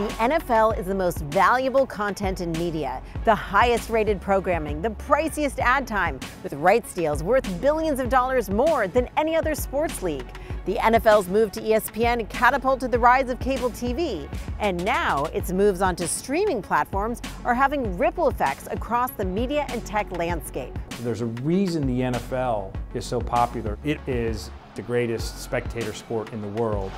[0.00, 5.58] The NFL is the most valuable content in media, the highest rated programming, the priciest
[5.58, 10.24] ad time, with rights deals worth billions of dollars more than any other sports league.
[10.64, 14.26] The NFL's move to ESPN catapulted the rise of cable TV,
[14.58, 19.84] and now its moves onto streaming platforms are having ripple effects across the media and
[19.84, 20.72] tech landscape.
[21.02, 23.76] There's a reason the NFL is so popular.
[23.84, 26.90] It is the greatest spectator sport in the world.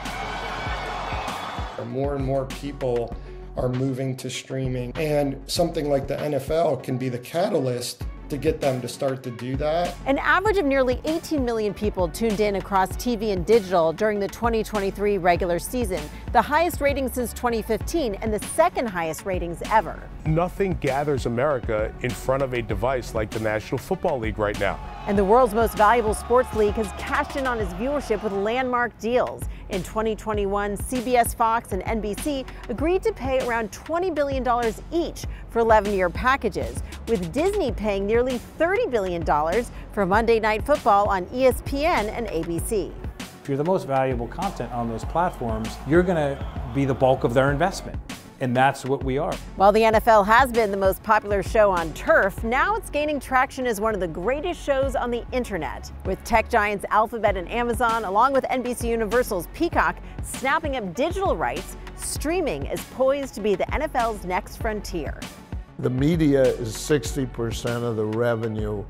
[1.85, 3.15] More and more people
[3.57, 8.61] are moving to streaming, and something like the NFL can be the catalyst to get
[8.61, 9.95] them to start to do that.
[10.07, 14.29] An average of nearly 18 million people tuned in across TV and digital during the
[14.29, 16.01] 2023 regular season,
[16.33, 20.03] the highest rating since 2015 and the second highest ratings ever.
[20.25, 24.79] Nothing gathers America in front of a device like the National Football League right now.
[25.07, 28.97] And the world's most valuable sports league has cashed in on its viewership with landmark
[28.99, 29.43] deals.
[29.71, 34.47] In 2021, CBS, Fox, and NBC agreed to pay around $20 billion
[34.93, 39.25] each for 11 year packages, with Disney paying nearly $30 billion
[39.93, 42.93] for Monday Night Football on ESPN and ABC.
[43.43, 47.25] If you're the most valuable content on those platforms, you're going to be the bulk
[47.25, 47.99] of their investment.
[48.43, 49.33] And that's what we are.
[49.55, 53.69] While the NFL has been the most popular show on turf, now it's gaining traction
[53.69, 55.93] as one of the greatest shows on the internet.
[56.07, 61.77] With tech giants Alphabet and Amazon, along with NBC Universal's Peacock, snapping up digital rights,
[61.97, 65.21] streaming is poised to be the NFL's next frontier.
[65.83, 68.85] The media is 60% of the revenue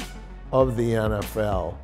[0.53, 1.75] of the NFL.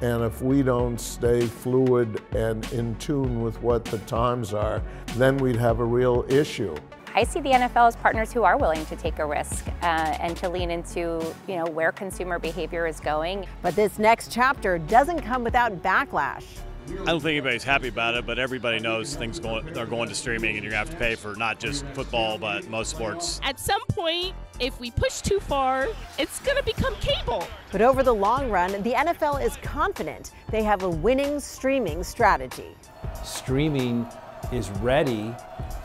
[0.00, 4.82] And if we don't stay fluid and in tune with what the times are,
[5.14, 6.74] then we'd have a real issue.
[7.14, 9.84] I see the NFL as partners who are willing to take a risk uh,
[10.18, 13.46] and to lean into, you know, where consumer behavior is going.
[13.62, 16.44] But this next chapter doesn't come without backlash.
[16.88, 20.14] I don't think anybody's happy about it, but everybody knows things going, are going to
[20.14, 23.40] streaming, and you're gonna have to pay for not just football, but most sports.
[23.42, 25.88] At some point, if we push too far,
[26.18, 27.46] it's gonna become cable.
[27.72, 32.76] But over the long run, the NFL is confident they have a winning streaming strategy.
[33.24, 34.06] Streaming
[34.52, 35.34] is ready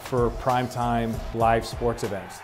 [0.04, 2.40] for primetime live sports events.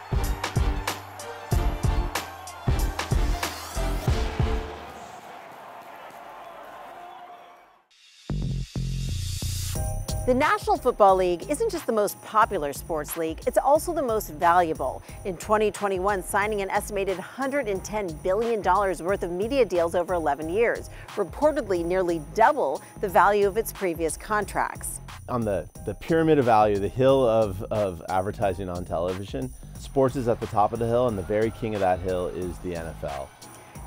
[10.27, 14.31] The National Football League isn't just the most popular sports league, it's also the most
[14.31, 15.01] valuable.
[15.23, 21.85] In 2021, signing an estimated $110 billion worth of media deals over 11 years, reportedly
[21.85, 24.99] nearly double the value of its previous contracts.
[25.29, 29.49] On the, the pyramid of value, the hill of, of advertising on television,
[29.79, 32.27] sports is at the top of the hill, and the very king of that hill
[32.27, 33.29] is the NFL.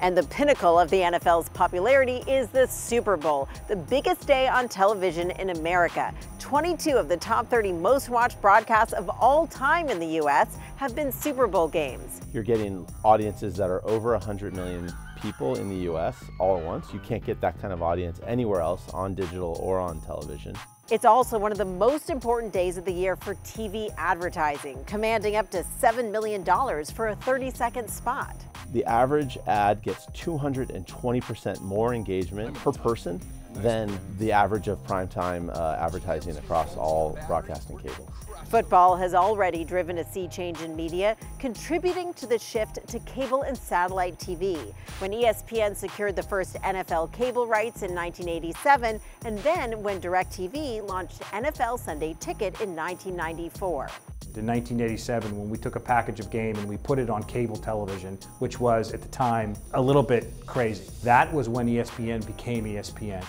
[0.00, 4.68] And the pinnacle of the NFL's popularity is the Super Bowl, the biggest day on
[4.68, 6.14] television in America.
[6.38, 10.56] 22 of the top 30 most watched broadcasts of all time in the U.S.
[10.76, 12.22] have been Super Bowl games.
[12.32, 14.90] You're getting audiences that are over 100 million
[15.20, 16.16] people in the U.S.
[16.38, 16.92] all at once.
[16.94, 20.56] You can't get that kind of audience anywhere else on digital or on television.
[20.90, 25.36] It's also one of the most important days of the year for TV advertising, commanding
[25.36, 26.44] up to $7 million
[26.86, 28.34] for a 30 second spot.
[28.72, 33.20] The average ad gets 220% more engagement per person
[33.54, 38.08] than the average of primetime uh, advertising across all broadcasting cable.
[38.46, 43.42] Football has already driven a sea change in media, contributing to the shift to cable
[43.42, 44.74] and satellite TV.
[44.98, 51.20] When ESPN secured the first NFL cable rights in 1987, and then when DirecTV launched
[51.20, 53.88] NFL Sunday Ticket in 1994
[54.36, 57.56] in 1987 when we took a package of game and we put it on cable
[57.56, 60.84] television, which was at the time a little bit crazy.
[61.02, 63.24] That was when ESPN became ESPN.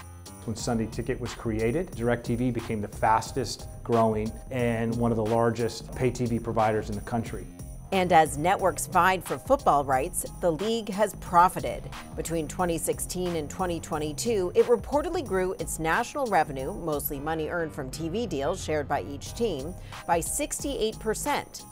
[0.46, 5.94] When Sunday Ticket was created, DirecTV became the fastest growing and one of the largest
[5.96, 7.46] pay TV providers in the country.
[7.92, 11.84] And as networks vied for football rights, the league has profited.
[12.16, 18.28] Between 2016 and 2022, it reportedly grew its national revenue, mostly money earned from TV
[18.28, 19.74] deals shared by each team,
[20.08, 21.64] by 68%,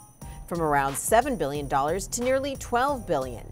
[0.46, 3.50] from around $7 billion to nearly 12 billion.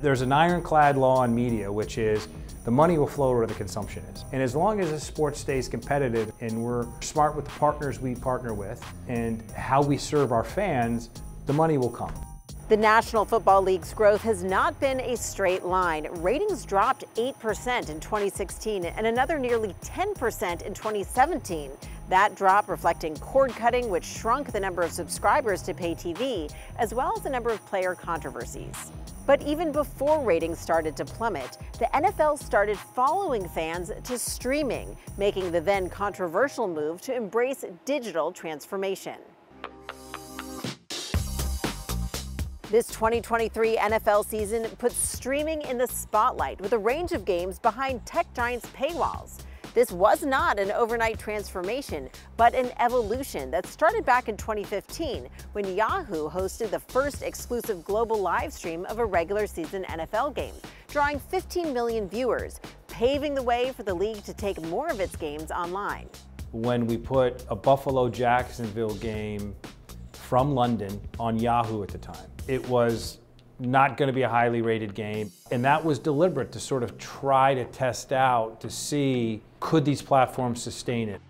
[0.00, 2.28] There's an ironclad law in media, which is
[2.64, 4.24] the money will flow where the consumption is.
[4.32, 8.14] And as long as the sport stays competitive and we're smart with the partners we
[8.14, 11.10] partner with and how we serve our fans,
[11.46, 12.12] the money will come.
[12.66, 16.08] The National Football League's growth has not been a straight line.
[16.22, 21.70] Ratings dropped 8% in 2016 and another nearly 10% in 2017.
[22.08, 26.94] That drop reflecting cord cutting, which shrunk the number of subscribers to pay TV, as
[26.94, 28.92] well as the number of player controversies.
[29.26, 35.52] But even before ratings started to plummet, the NFL started following fans to streaming, making
[35.52, 39.16] the then controversial move to embrace digital transformation.
[42.74, 48.04] This 2023 NFL season puts streaming in the spotlight with a range of games behind
[48.04, 49.42] tech giants' paywalls.
[49.74, 55.76] This was not an overnight transformation, but an evolution that started back in 2015 when
[55.76, 60.54] Yahoo hosted the first exclusive global live stream of a regular season NFL game,
[60.88, 65.14] drawing 15 million viewers, paving the way for the league to take more of its
[65.14, 66.08] games online.
[66.50, 69.54] When we put a Buffalo Jacksonville game
[70.10, 73.18] from London on Yahoo at the time, it was
[73.58, 75.30] not going to be a highly rated game.
[75.50, 80.02] And that was deliberate to sort of try to test out to see could these
[80.02, 81.20] platforms sustain it.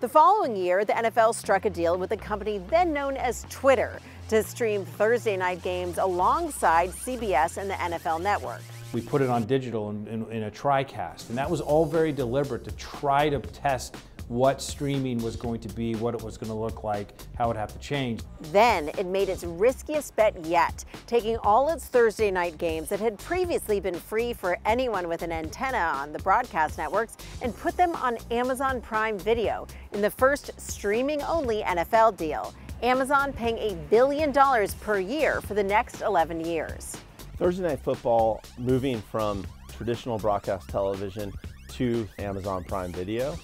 [0.00, 4.00] The following year, the NFL struck a deal with a company then known as Twitter
[4.28, 8.60] to stream Thursday night games alongside CBS and the NFL network.
[8.92, 12.12] We put it on digital in, in, in a TriCast, and that was all very
[12.12, 13.96] deliberate to try to test
[14.28, 17.48] what streaming was going to be, what it was going to look like, how it
[17.48, 18.20] would have to change.
[18.52, 23.18] Then it made its riskiest bet yet, taking all its Thursday night games that had
[23.18, 27.94] previously been free for anyone with an antenna on the broadcast networks and put them
[27.96, 32.54] on Amazon Prime Video in the first streaming only NFL deal.
[32.82, 36.96] Amazon paying a billion dollars per year for the next 11 years.
[37.36, 39.46] Thursday Night Football moving from
[39.76, 41.32] traditional broadcast television
[41.68, 43.36] to Amazon Prime Video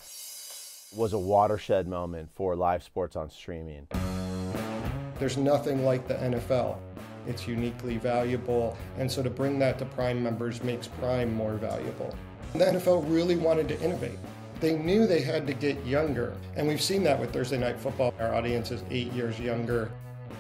[0.96, 3.86] was a watershed moment for live sports on streaming.
[5.18, 6.78] There's nothing like the NFL.
[7.28, 12.14] It's uniquely valuable, and so to bring that to Prime members makes Prime more valuable.
[12.54, 14.18] The NFL really wanted to innovate.
[14.58, 18.12] They knew they had to get younger, and we've seen that with Thursday Night Football.
[18.18, 19.90] Our audience is eight years younger.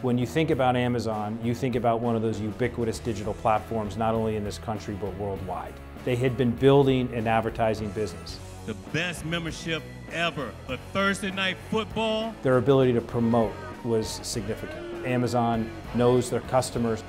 [0.02, 4.14] When you think about Amazon, you think about one of those ubiquitous digital platforms, not
[4.14, 5.74] only in this country, but worldwide.
[6.04, 8.38] They had been building an advertising business.
[8.66, 10.52] The best membership ever.
[10.66, 12.34] But Thursday night football.
[12.42, 13.52] Their ability to promote
[13.84, 15.06] was significant.
[15.06, 17.02] Amazon knows their customers.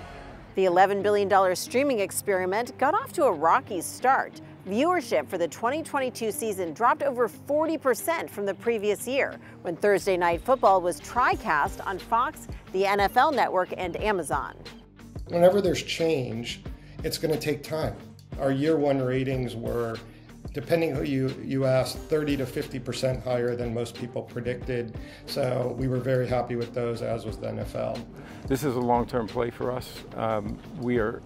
[0.56, 4.42] The $11 billion streaming experiment got off to a rocky start.
[4.68, 10.42] Viewership for the 2022 season dropped over 40% from the previous year when Thursday Night
[10.42, 14.56] Football was TriCast on Fox, the NFL Network, and Amazon.
[15.30, 16.62] Whenever there's change,
[17.04, 17.96] it's going to take time.
[18.40, 19.96] Our year one ratings were
[20.54, 24.98] depending who you, you asked, 30 to 50% higher than most people predicted.
[25.26, 28.04] So we were very happy with those, as was the NFL.
[28.48, 30.04] This is a long-term play for us.
[30.16, 31.22] Um, we are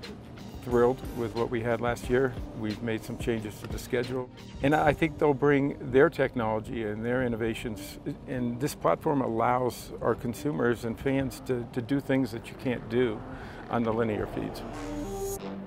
[0.63, 2.33] thrilled with what we had last year.
[2.59, 4.29] We've made some changes to the schedule.
[4.63, 7.99] And I think they'll bring their technology and their innovations.
[8.27, 12.87] And this platform allows our consumers and fans to, to do things that you can't
[12.89, 13.21] do
[13.69, 14.61] on the linear feeds.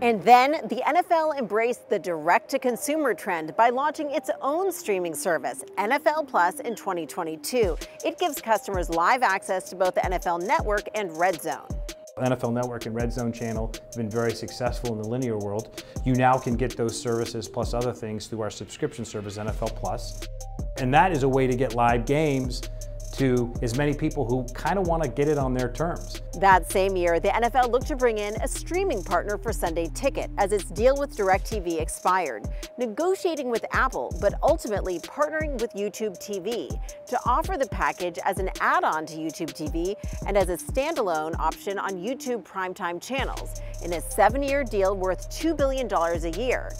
[0.00, 5.12] And then the NFL embraced the direct to consumer trend by launching its own streaming
[5.12, 7.76] service, NFL Plus, in 2022.
[8.04, 11.66] It gives customers live access to both the NFL Network and Red Zone.
[12.16, 15.82] NFL Network and Red Zone channel have been very successful in the linear world.
[16.04, 20.20] You now can get those services plus other things through our subscription service, NFL Plus.
[20.76, 22.62] And that is a way to get live games
[23.12, 26.22] to as many people who kind of want to get it on their terms.
[26.40, 30.30] That same year, the NFL looked to bring in a streaming partner for Sunday Ticket
[30.38, 32.46] as its deal with DirecTV expired,
[32.78, 38.50] negotiating with Apple, but ultimately partnering with YouTube TV to offer the package as an
[38.60, 39.94] add-on to YouTube TV
[40.26, 45.56] and as a standalone option on YouTube primetime channels in a seven-year deal worth $2
[45.56, 46.72] billion a year.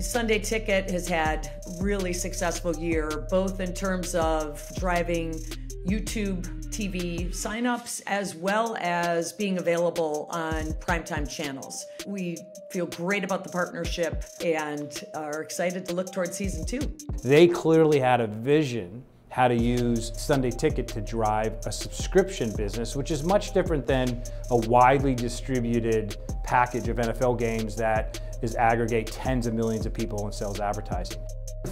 [0.00, 5.40] Sunday Ticket has had a really successful year, both in terms of driving
[5.88, 11.86] YouTube TV signups as well as being available on primetime channels.
[12.06, 12.36] We
[12.70, 16.80] feel great about the partnership and are excited to look toward season two.
[17.24, 22.96] They clearly had a vision how to use Sunday Ticket to drive a subscription business,
[22.96, 29.06] which is much different than a widely distributed package of NFL games that is aggregate
[29.06, 31.18] tens of millions of people and sells advertising.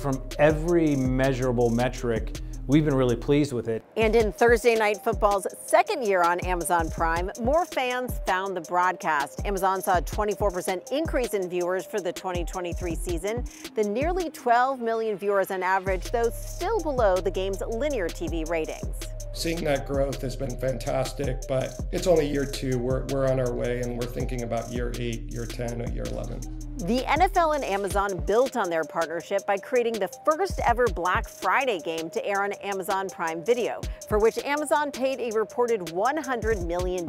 [0.00, 3.84] From every measurable metric, We've been really pleased with it.
[3.96, 9.46] And in Thursday Night Football's second year on Amazon Prime, more fans found the broadcast.
[9.46, 13.44] Amazon saw a 24% increase in viewers for the 2023 season.
[13.76, 18.96] The nearly 12 million viewers on average, though still below the game's linear TV ratings.
[19.32, 22.78] Seeing that growth has been fantastic, but it's only year two.
[22.78, 26.04] We're, we're on our way and we're thinking about year eight, year 10, or year
[26.04, 26.55] 11.
[26.80, 31.80] The NFL and Amazon built on their partnership by creating the first ever Black Friday
[31.80, 33.80] game to air on Amazon Prime Video,
[34.10, 37.08] for which Amazon paid a reported $100 million.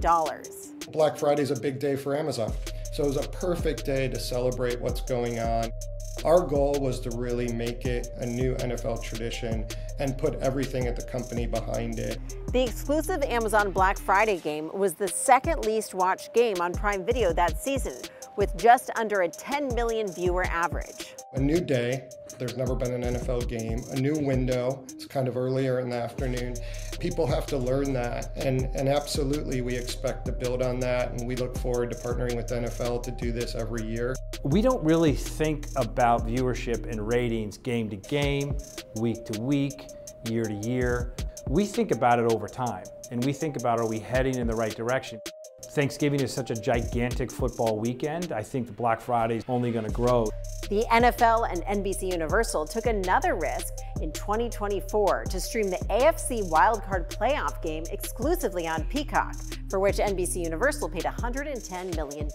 [0.94, 2.54] Black Friday is a big day for Amazon,
[2.94, 5.70] so it was a perfect day to celebrate what's going on.
[6.24, 9.68] Our goal was to really make it a new NFL tradition
[10.00, 12.20] and put everything at the company behind it.
[12.54, 17.34] The exclusive Amazon Black Friday game was the second least watched game on Prime Video
[17.34, 17.96] that season,
[18.38, 21.16] with just under a 10 million viewer average.
[21.34, 25.38] A new day, there's never been an NFL game, a new window, it's kind of
[25.38, 26.56] earlier in the afternoon.
[27.00, 31.28] People have to learn that, and, and absolutely we expect to build on that, and
[31.28, 34.16] we look forward to partnering with the NFL to do this every year.
[34.44, 38.58] We don't really think about viewership and ratings game to game,
[38.96, 39.88] week to week,
[40.30, 41.16] year to year.
[41.48, 44.56] We think about it over time, and we think about are we heading in the
[44.56, 45.22] right direction?
[45.78, 48.32] Thanksgiving is such a gigantic football weekend.
[48.32, 50.28] I think the Black Friday is only going to grow.
[50.70, 57.16] The NFL and NBC Universal took another risk in 2024 to stream the AFC wildcard
[57.16, 59.36] playoff game exclusively on Peacock,
[59.70, 62.28] for which NBC Universal paid $110 million.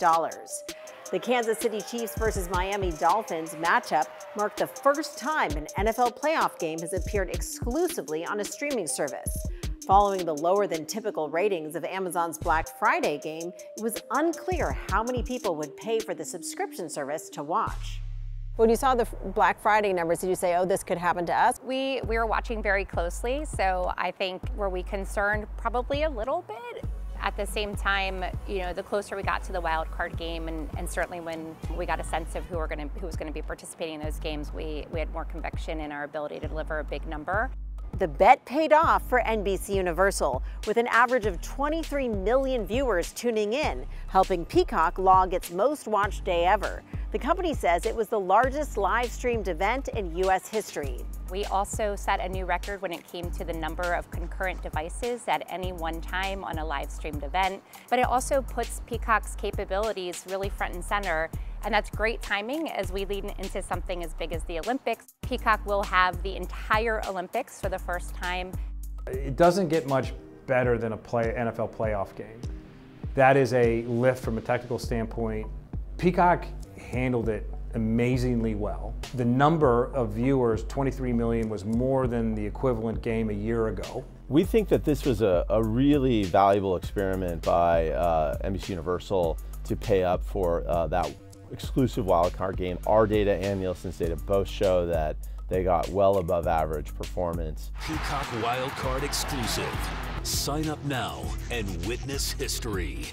[1.11, 4.07] The Kansas City Chiefs versus Miami Dolphins matchup
[4.37, 9.37] marked the first time an NFL playoff game has appeared exclusively on a streaming service.
[9.87, 15.03] Following the lower than typical ratings of Amazon's Black Friday game, it was unclear how
[15.03, 18.01] many people would pay for the subscription service to watch.
[18.57, 21.35] When you saw the Black Friday numbers, did you say, oh, this could happen to
[21.35, 21.59] us?
[21.65, 25.47] We, we were watching very closely, so I think were we concerned?
[25.57, 26.85] Probably a little bit.
[27.21, 30.47] At the same time, you know, the closer we got to the wild card game,
[30.47, 33.29] and, and certainly when we got a sense of who, were gonna, who was going
[33.29, 36.47] to be participating in those games, we, we had more conviction in our ability to
[36.47, 37.51] deliver a big number.
[37.99, 43.53] The bet paid off for NBC Universal, with an average of 23 million viewers tuning
[43.53, 46.83] in, helping Peacock log its most watched day ever.
[47.13, 50.49] The company says it was the largest live streamed event in U.S.
[50.49, 51.05] history.
[51.31, 55.23] We also set a new record when it came to the number of concurrent devices
[55.29, 57.63] at any one time on a live streamed event.
[57.91, 61.31] But it also puts Peacock's capabilities really front and center
[61.64, 65.14] and that's great timing as we lead into something as big as the Olympics.
[65.23, 68.52] Peacock will have the entire Olympics for the first time.
[69.07, 70.12] It doesn't get much
[70.47, 72.40] better than a play, NFL playoff game.
[73.14, 75.47] That is a lift from a technical standpoint.
[75.99, 76.47] Peacock
[76.78, 78.95] handled it amazingly well.
[79.14, 84.04] The number of viewers, 23 million, was more than the equivalent game a year ago.
[84.28, 89.76] We think that this was a, a really valuable experiment by uh, NBC Universal to
[89.76, 91.14] pay up for uh, that
[91.52, 92.78] exclusive wildcard game.
[92.87, 95.16] Our data and Nielsen's data both show that
[95.49, 97.71] they got well above average performance.
[97.87, 99.68] Peacock Wildcard exclusive.
[100.23, 103.04] Sign up now and witness history.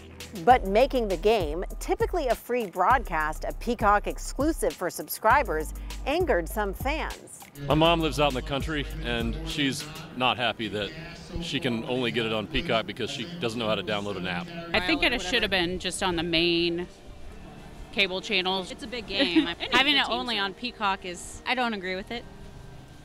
[0.46, 5.74] But making the game, typically a free broadcast, a Peacock exclusive for subscribers,
[6.06, 7.42] angered some fans.
[7.68, 9.84] My mom lives out in the country and she's
[10.16, 10.92] not happy that
[11.42, 14.28] she can only get it on Peacock because she doesn't know how to download an
[14.28, 14.48] app.
[14.74, 16.88] I think it should have been just on the main
[17.92, 18.72] cable channels.
[18.72, 19.46] It's a big game.
[19.72, 22.24] Having it only on Peacock is, I don't agree with it.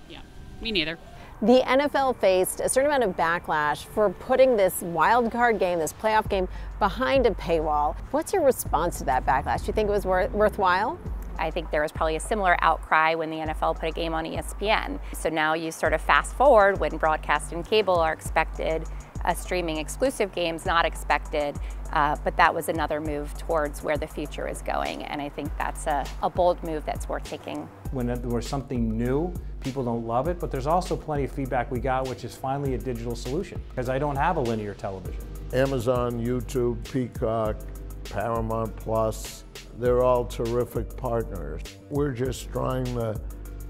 [0.09, 0.21] Yeah,
[0.61, 0.99] me neither.
[1.43, 5.93] The NFL faced a certain amount of backlash for putting this wild card game, this
[5.93, 6.49] playoff game,
[6.79, 7.97] behind a paywall.
[8.13, 9.61] What's your response to that backlash?
[9.61, 10.99] Do you think it was wor- worthwhile?
[11.39, 14.25] I think there was probably a similar outcry when the NFL put a game on
[14.25, 15.01] ESPN.
[15.13, 18.85] So now you sort of fast forward when broadcast and cable are expected
[19.25, 21.57] a streaming exclusive games not expected,
[21.93, 25.05] uh, but that was another move towards where the future is going.
[25.05, 27.69] And I think that's a, a bold move that's worth taking.
[27.93, 31.81] When there's something new, people don't love it, but there's also plenty of feedback we
[31.81, 35.21] got, which is finally a digital solution, because I don't have a linear television.
[35.53, 37.57] Amazon, YouTube, Peacock,
[38.05, 39.45] Paramount Plus,
[39.79, 41.63] they're all terrific partners.
[41.91, 43.21] We're just trying to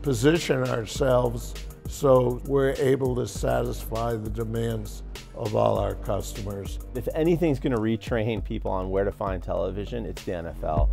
[0.03, 1.55] position ourselves
[1.95, 5.05] so we're able to satisfy the demands
[5.37, 6.81] of all our customers.
[6.97, 10.89] If anything's going to retrain people on where to find television, it's the NFL.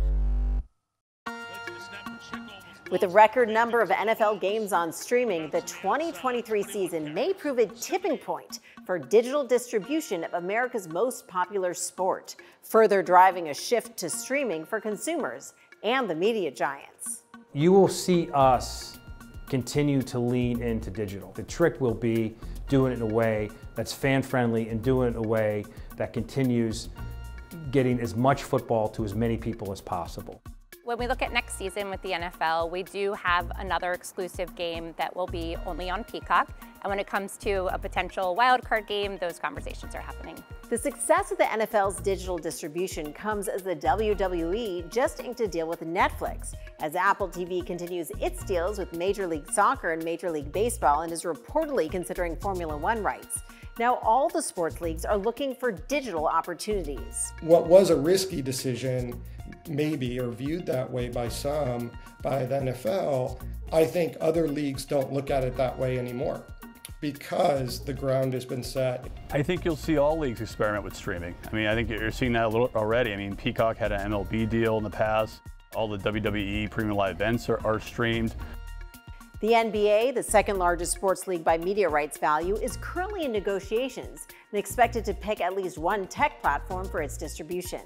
[2.92, 7.66] With a record number of NFL games on streaming, the 2023 season may prove a
[7.66, 14.08] tipping point for digital distribution of America's most popular sport, further driving a shift to
[14.08, 17.22] streaming for consumers and the media giants.
[17.54, 18.98] You will see us
[19.52, 21.30] continue to lean into digital.
[21.32, 22.34] The trick will be
[22.70, 25.66] doing it in a way that's fan friendly and doing it in a way
[25.98, 26.88] that continues
[27.70, 30.40] getting as much football to as many people as possible.
[30.92, 34.92] When we look at next season with the NFL, we do have another exclusive game
[34.98, 36.50] that will be only on Peacock.
[36.82, 40.36] And when it comes to a potential wildcard game, those conversations are happening.
[40.68, 45.66] The success of the NFL's digital distribution comes as the WWE just inked a deal
[45.66, 50.52] with Netflix, as Apple TV continues its deals with Major League Soccer and Major League
[50.52, 53.40] Baseball and is reportedly considering Formula One rights.
[53.78, 57.32] Now, all the sports leagues are looking for digital opportunities.
[57.40, 59.20] What was a risky decision,
[59.68, 61.90] maybe, or viewed that way by some,
[62.22, 63.40] by the NFL,
[63.72, 66.44] I think other leagues don't look at it that way anymore
[67.00, 69.06] because the ground has been set.
[69.32, 71.34] I think you'll see all leagues experiment with streaming.
[71.50, 73.12] I mean, I think you're seeing that a little already.
[73.12, 75.40] I mean, Peacock had an MLB deal in the past.
[75.74, 78.36] All the WWE premium live events are, are streamed.
[79.42, 84.28] The NBA, the second largest sports league by media rights value, is currently in negotiations
[84.52, 87.80] and expected to pick at least one tech platform for its distribution.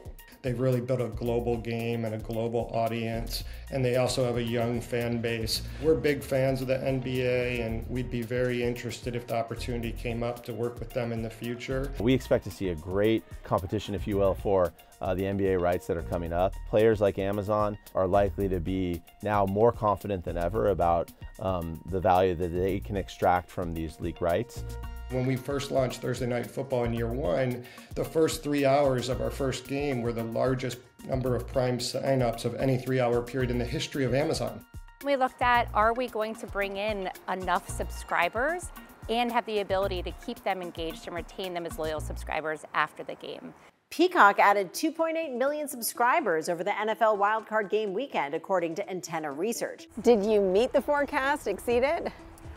[0.46, 4.42] They've really built a global game and a global audience, and they also have a
[4.44, 5.62] young fan base.
[5.82, 10.22] We're big fans of the NBA, and we'd be very interested if the opportunity came
[10.22, 11.90] up to work with them in the future.
[11.98, 15.88] We expect to see a great competition, if you will, for uh, the NBA rights
[15.88, 16.54] that are coming up.
[16.68, 21.10] Players like Amazon are likely to be now more confident than ever about
[21.40, 24.62] um, the value that they can extract from these league rights.
[25.10, 29.20] When we first launched Thursday Night Football in year one, the first three hours of
[29.20, 33.52] our first game were the largest number of Prime signups of any three hour period
[33.52, 34.64] in the history of Amazon.
[35.04, 38.70] We looked at are we going to bring in enough subscribers
[39.08, 43.04] and have the ability to keep them engaged and retain them as loyal subscribers after
[43.04, 43.54] the game.
[43.90, 49.86] Peacock added 2.8 million subscribers over the NFL wildcard game weekend, according to Antenna Research.
[50.02, 52.12] Did you meet the forecast, exceed it?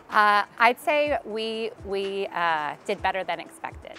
[0.10, 3.98] Uh, I'd say we, we uh, did better than expected.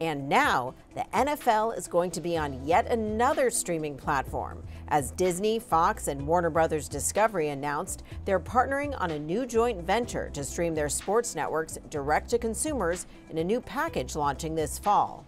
[0.00, 4.64] And now, the NFL is going to be on yet another streaming platform.
[4.88, 10.28] As Disney, Fox, and Warner Brothers Discovery announced, they're partnering on a new joint venture
[10.30, 15.24] to stream their sports networks direct to consumers in a new package launching this fall.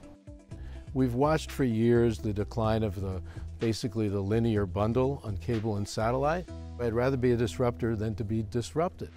[0.92, 3.22] We've watched for years the decline of the
[3.60, 6.48] basically the linear bundle on cable and satellite.
[6.80, 9.10] I'd rather be a disruptor than to be disrupted.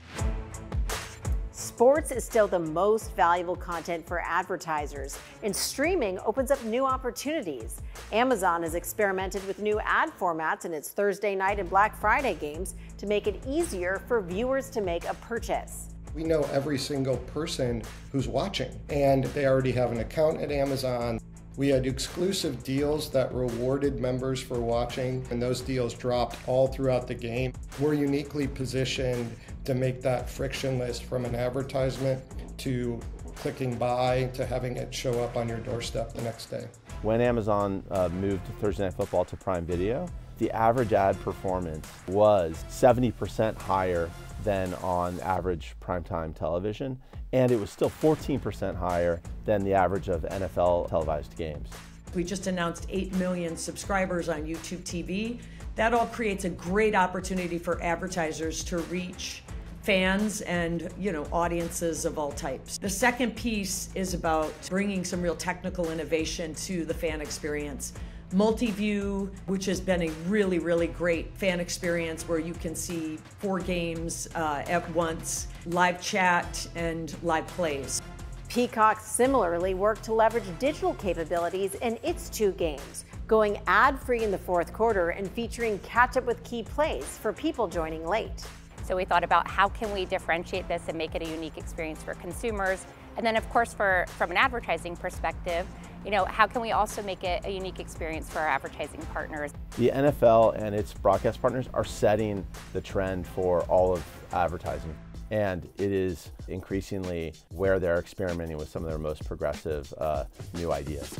[1.57, 7.81] Sports is still the most valuable content for advertisers, and streaming opens up new opportunities.
[8.11, 12.75] Amazon has experimented with new ad formats in its Thursday night and Black Friday games
[12.99, 15.87] to make it easier for viewers to make a purchase.
[16.13, 21.19] We know every single person who's watching, and they already have an account at Amazon.
[21.57, 27.07] We had exclusive deals that rewarded members for watching, and those deals dropped all throughout
[27.07, 27.51] the game.
[27.79, 32.23] We're uniquely positioned to make that frictionless from an advertisement
[32.59, 32.99] to
[33.37, 36.67] clicking buy to having it show up on your doorstep the next day.
[37.01, 42.63] When Amazon uh, moved Thursday Night Football to Prime Video, the average ad performance was
[42.69, 44.11] 70% higher
[44.43, 46.99] than on average primetime television,
[47.33, 51.69] and it was still 14% higher than the average of NFL televised games.
[52.15, 55.39] We just announced 8 million subscribers on YouTube TV.
[55.75, 59.43] That all creates a great opportunity for advertisers to reach
[59.87, 62.77] fans and you know audiences of all types.
[62.77, 67.93] The second piece is about bringing some real technical innovation to the fan experience.
[68.33, 73.59] Multiview, which has been a really, really great fan experience where you can see four
[73.59, 78.01] games uh, at once, live chat, and live plays.
[78.49, 84.31] Peacock similarly worked to leverage digital capabilities in its two games, going ad free in
[84.31, 88.45] the fourth quarter and featuring catch up with key plays for people joining late.
[88.83, 92.01] So we thought about how can we differentiate this and make it a unique experience
[92.03, 92.85] for consumers.
[93.17, 95.65] And then of course for from an advertising perspective,
[96.07, 99.51] you know, how can we also make it a unique experience for our advertising partners?
[99.77, 104.95] The NFL and its broadcast partners are setting the trend for all of advertising.
[105.31, 110.71] And it is increasingly where they're experimenting with some of their most progressive uh, new
[110.71, 111.13] ideas.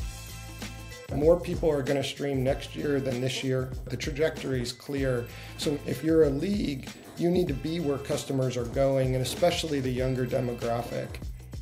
[1.14, 3.74] More people are going to stream next year than this year.
[3.88, 5.26] The trajectory is clear.
[5.58, 9.82] So if you're a league, you need to be where customers are going, and especially
[9.82, 11.08] the younger demographic.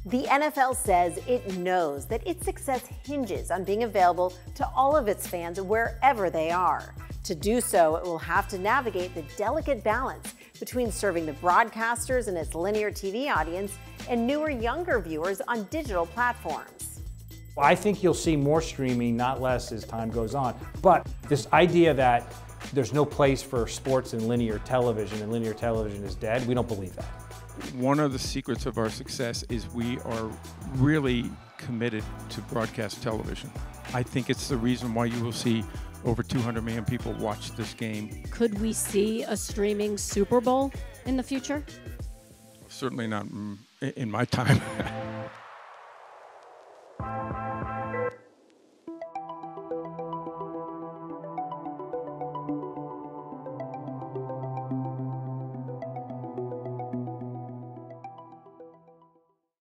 [0.07, 5.07] The NFL says it knows that its success hinges on being available to all of
[5.07, 6.93] its fans wherever they are.
[7.23, 12.27] To do so, it will have to navigate the delicate balance between serving the broadcasters
[12.27, 16.99] and its linear TV audience and newer, younger viewers on digital platforms.
[17.57, 20.55] I think you'll see more streaming, not less, as time goes on.
[20.83, 22.31] But this idea that
[22.73, 26.67] there's no place for sports in linear television and linear television is dead, we don't
[26.67, 27.24] believe that.
[27.75, 30.29] One of the secrets of our success is we are
[30.75, 33.51] really committed to broadcast television.
[33.93, 35.63] I think it's the reason why you will see
[36.03, 38.23] over 200 million people watch this game.
[38.29, 40.71] Could we see a streaming Super Bowl
[41.05, 41.63] in the future?
[42.67, 43.25] Certainly not
[43.81, 44.61] in my time.